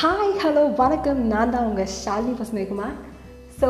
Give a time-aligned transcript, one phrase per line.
[0.00, 1.20] Hi hello வணக்கம்.
[1.30, 2.96] நான் தான் உங்கள் Shalini Pasumaikumar
[3.60, 3.68] so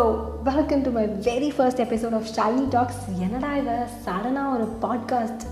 [0.49, 3.77] welcome to my very first episode of Shalini talks என்னடா இதை?
[4.05, 5.45] சடனாக ஒரு பாட்காஸ்ட்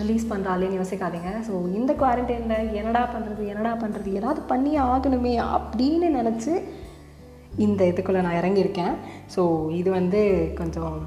[0.00, 1.30] ரிலீஸ் பண்ணுறாளேன்னு யோசிக்காதீங்க.
[1.48, 6.54] ஸோ இந்த குவாரண்டைனில் என்னடா பண்ணுறது என்னடா பண்ணுறது ஏதாவது பண்ணியே ஆகணுமே அப்படின்னு நினச்சி
[7.66, 8.96] இந்த இதுக்குள்ளே நான் இறங்கியிருக்கேன்.
[9.36, 9.44] ஸோ
[9.80, 10.22] இது வந்து
[10.60, 10.98] கொஞ்சம்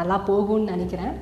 [0.00, 1.14] நல்லா போகும்னு நினைக்கிறேன்.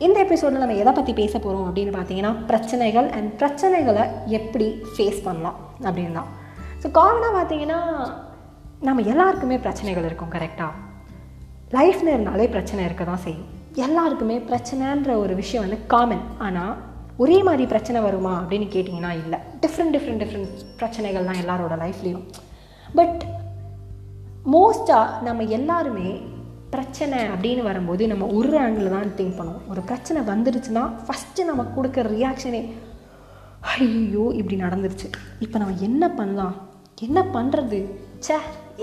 [0.00, 5.58] இந்த எபிசோடில் நம்ம எதை பற்றி பேச போகிறோம் அப்படின்னு பார்த்தீங்கன்னா பிரச்சனைகள் அண்ட் பிரச்சனைகளை எப்படி ஃபேஸ் பண்ணலாம்
[5.84, 6.30] அப்படின்னு தான்
[6.82, 7.80] ஸோ காமனாக பார்த்தீங்கன்னா
[8.80, 10.72] நம்ம எல்லாருக்குமே பிரச்சனைகள் இருக்கும் கரெக்டாக
[11.70, 13.48] லைஃப்னு இருந்தாலே பிரச்சனை இருக்க தான் செய்யும்.
[13.74, 16.76] எல்லாருக்குமே பிரச்சனைன்ற ஒரு விஷயம் வந்து காமன் ஆனால்
[17.16, 19.38] ஒரே மாதிரி பிரச்சனை வருமா அப்படின்னு கேட்டிங்கன்னா இல்லை.
[19.60, 22.24] டிஃப்ரெண்ட் டிஃப்ரெண்ட் டிஃப்ரெண்ட் பிரச்சனைகள் தான் எல்லாரோட லைஃப்லேயும்
[22.94, 23.24] பட்
[24.46, 26.08] மோஸ்ட்டாக நம்ம எல்லாருமே
[26.74, 29.64] பிரச்சனை அப்படின்னு வரும்போது நம்ம ஒரு ஆங்கிள் தான் திங்க் பண்ணுவோம்.
[29.72, 32.62] ஒரு பிரச்சனை வந்துடுச்சுன்னா ஃபஸ்ட்டு நம்ம கொடுக்குற ரியாக்ஷனே
[33.72, 35.08] ஐயோ இப்படி நடந்துருச்சு.
[35.44, 36.54] இப்போ நம்ம என்ன பண்ணலாம்?
[37.06, 37.80] என்ன பண்ணுறது
[38.26, 38.36] ச்சே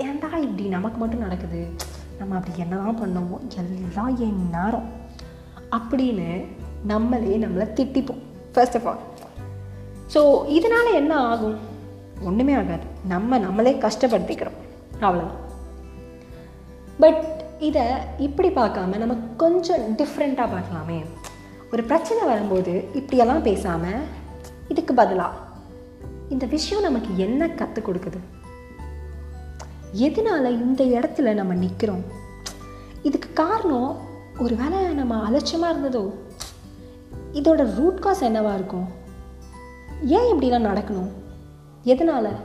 [0.06, 1.60] ஏன்டா இப்படி நமக்கு மட்டும் நடக்குது?
[2.18, 4.88] நம்ம அப்படி என்ன தான் பண்ணுவோம் எல்லாம் என் நேரம்.
[5.78, 6.28] அப்படின்னு
[6.92, 9.02] நம்மளே நம்மளை திட்டிப்போம் ஃபர்ஸ்ட் ஆஃப் ஆல்
[10.14, 10.20] ஸோ
[10.58, 11.58] இதனால் என்ன ஆகும்?
[12.28, 12.86] ஒன்றுமே ஆகாது.
[13.14, 14.60] நம்ம நம்மளே கஷ்டப்படுத்திக்கிறோம்.
[15.00, 15.42] அவ்வளோதான்
[17.02, 17.24] பட்
[17.58, 17.82] இதை
[18.18, 21.04] இப்படி பார்க்காம நம்ம கொஞ்சம் டிஃப்ரெண்ட்டாக பார்க்கலாமே.
[21.72, 24.04] ஒரு பிரச்சனை வரும்போது இப்படியெல்லாம் பேசாமல்
[24.68, 25.36] இதுக்கு பதிலாக
[26.28, 28.18] இந்த விஷயம் நமக்கு என்ன கற்றுக் கொடுக்குது?
[29.94, 32.04] எதனால இந்த இடத்துல நம்ம நிற்கிறோம்
[33.02, 33.96] இதுக்கு காரணம்
[34.38, 36.12] ஒரு வேளை நம்ம அலட்சியமாக இருந்ததோ?
[37.32, 38.88] இதோட ரூட் காஸ் என்னவாக இருக்கும்?
[40.04, 41.10] ஏன் இப்படிலாம் நடக்கணும்?
[41.82, 42.36] எதனால்?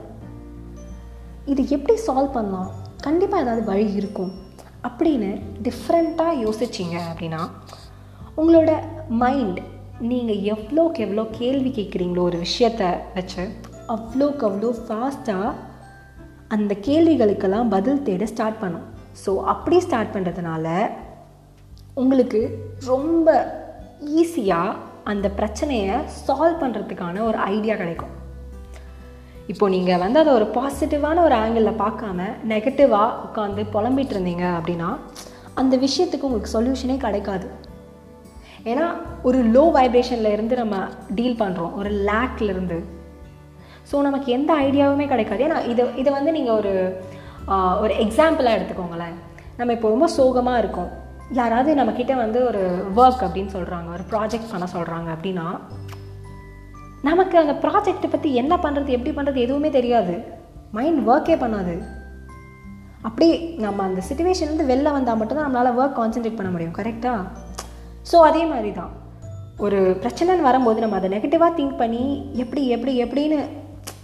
[1.46, 2.72] இது எப்படி சால்வ் பண்ணலாம்?
[2.98, 4.52] கண்டிப்பாக ஏதாவது வழி இருக்கும்.
[4.84, 7.42] அப்படின்னு டிஃப்ரெண்ட்டாக யோசிச்சிங்க அப்படின்னா
[8.38, 8.72] உங்களோட
[9.08, 9.60] மைண்ட்
[10.00, 13.44] நீங்கள் எவ்வளோக்கு எவ்வளோ கேள்வி கேட்குறீங்களோ ஒரு விஷயத்த வச்சு
[13.88, 15.54] அவ்வளோக்கு அவ்வளோ ஃபாஸ்ட்டாக
[16.48, 18.88] அந்த கேள்விகளுக்கெல்லாம் பதில் தேட ஸ்டார்ட் பண்ணும்
[19.26, 20.68] ஸோ அப்படி ஸ்டார்ட் பண்ணுறதுனால
[21.94, 22.42] உங்களுக்கு
[22.86, 23.28] ரொம்ப
[24.06, 25.96] ஈஸியாக அந்த பிரச்சனையை
[26.28, 28.14] சால்வ் பண்ணுறதுக்கான ஒரு ஐடியா கிடைக்கும்.
[29.52, 34.90] இப்போ நீங்கள் வந்து அதை ஒரு பாசிட்டிவான ஒரு ஆங்கிளில் பார்க்காம நெகட்டிவாக உட்காந்து புலம்பிட்டு இருந்தீங்க அப்படின்னா
[35.62, 37.48] அந்த விஷயத்துக்கு உங்களுக்கு சொல்யூஷனே கிடைக்காது.
[38.72, 38.86] ஏன்னா
[39.28, 40.76] ஒரு லோ வைப்ரேஷனில் இருந்து நம்ம
[41.18, 42.78] டீல் பண்ணுறோம் ஒரு லேக்ல இருந்து.
[43.90, 45.42] ஸோ நமக்கு எந்த ஐடியாவுமே கிடைக்காது.
[45.48, 46.74] ஏன்னா இதை இதை வந்து நீங்கள் ஒரு
[47.84, 49.16] ஒரு எக்ஸாம்பிளாக எடுத்துக்கோங்களேன்.
[49.60, 50.92] நம்ம இப்போ ரொம்ப சோகமாக இருக்கோம்.
[51.40, 52.62] யாராவது நம்மக்கிட்ட வந்து ஒரு
[53.02, 55.48] ஒர்க் அப்படின்னு சொல்கிறாங்க ஒரு ப்ராஜெக்ட் பண்ண சொல்கிறாங்க அப்படின்னா
[57.08, 60.14] நமக்கு அந்த ப்ராஜெக்ட்டை பற்றி என்ன பண்ணுறது எப்படி பண்ணுறது எதுவுமே தெரியாது.
[60.76, 61.74] மைண்ட் ஒர்க்கே பண்ணாது.
[63.08, 67.24] அப்படியே நம்ம அந்த சுச்சுவேஷன்லேருந்து வெளில வந்தால் மட்டும்தான் நம்மளால் ஒர்க் கான்சென்ட்ரேட் பண்ண முடியும் கரெக்டாக
[68.12, 68.94] ஸோ அதே மாதிரி தான்
[69.66, 72.04] ஒரு பிரச்சனைன்னு வரும்போது நம்ம அதை நெகட்டிவாக திங்க் பண்ணி
[72.44, 73.40] எப்படி எப்படி எப்படின்னு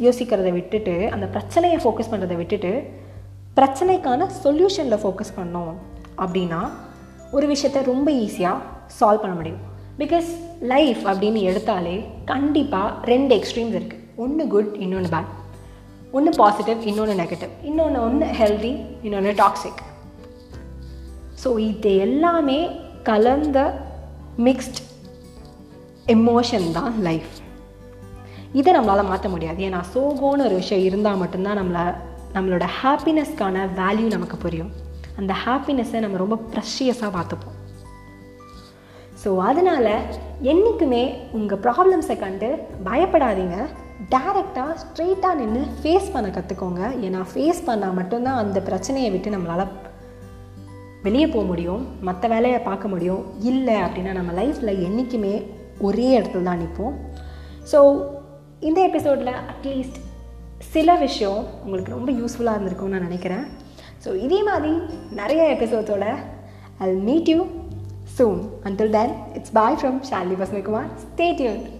[0.06, 2.74] யோசிக்கிறத விட்டுட்டு அந்த பிரச்சனையை ஃபோக்கஸ் பண்ணுறதை விட்டுட்டு
[3.58, 5.74] பிரச்சனைக்கான சொல்யூஷனில் ஃபோக்கஸ் பண்ணோம்
[6.24, 6.62] அப்படின்னா
[7.38, 8.66] ஒரு விஷயத்தை ரொம்ப ஈஸியாக
[9.00, 9.64] சால்வ் பண்ண முடியும்.
[10.00, 10.30] பிகாஸ்
[10.74, 11.96] லைஃப் அப்படின்னு எடுத்தாலே
[12.26, 15.32] கண்டிப்பாக ரெண்டு எக்ஸ்ட்ரீம்ஸ் இருக்குது ஒன்று குட் இன்னொன்று பேட்
[16.12, 19.82] ஒன்று பாசிட்டிவ் இன்னொன்று நெகட்டிவ் இன்னொன்று ஒன்று ஹெல்தி இன்னொன்று டாக்ஸிக்
[21.44, 22.60] ஸோ இது எல்லாமே
[23.04, 23.60] கலந்த
[24.48, 24.80] மிக்ஸ்ட்
[26.16, 27.34] எமோஷன் தான் லைஃப்
[28.52, 29.60] இதை நம்மளால் மாற்ற முடியாது.
[29.64, 31.84] ஏன்னா சோகோன்னு ஒரு விஷயம் இருந்தால் மட்டும்தான் நம்மளை
[32.36, 34.72] நம்மளோட ஹாப்பினஸ்க்கான வேல்யூ நமக்கு புரியும்.
[35.18, 37.59] அந்த ஹாப்பினஸ்ஸை நம்ம ரொம்ப ப்ரெஷியஸாக பார்த்துப்போம்.
[39.22, 39.94] ஸோ அதனால்
[40.52, 41.04] என்றைக்குமே
[41.38, 42.50] உங்கள் ப்ராப்ளம்ஸை கண்டு
[42.88, 43.58] பயப்படாதீங்க.
[44.14, 49.74] டேரெக்டாக ஸ்ட்ரெயிட்டாக நின்று ஃபேஸ் பண்ண கற்றுக்கோங்க ஏன்னா ஃபேஸ் பண்ணால் மட்டும்தான் அந்த பிரச்சனையை விட்டு நம்மளால்
[51.06, 51.84] வெளியே போக முடியும்.
[52.08, 53.22] மற்ற வேலையை பார்க்க முடியும்.
[53.50, 55.36] இல்லை அப்படின்னா நம்ம லைஃப்பில் என்றைக்குமே
[55.88, 56.96] ஒரே இடத்துல தான் நிற்போம்
[57.72, 57.80] ஸோ
[58.70, 60.00] இந்த எபிசோடில் அட்லீஸ்ட்
[60.74, 63.46] சில விஷயம் உங்களுக்கு ரொம்ப யூஸ்ஃபுல்லாக இருந்திருக்கும்னு நான் நினைக்கிறேன்.
[64.04, 64.72] ஸோ இதே மாதிரி
[65.20, 66.08] நிறைய எபிசோட்ஸோட
[66.86, 67.40] I meet you
[68.20, 68.40] soon.
[68.66, 70.86] Until then, it's bye from Shalini Vasmakumar.
[71.16, 71.79] Stay tuned.